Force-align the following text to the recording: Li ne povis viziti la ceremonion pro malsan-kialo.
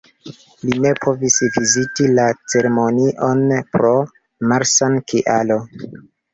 Li 0.69 0.77
ne 0.85 0.93
povis 1.03 1.37
viziti 1.57 2.09
la 2.15 2.25
ceremonion 2.55 3.47
pro 3.77 3.95
malsan-kialo. 4.51 5.63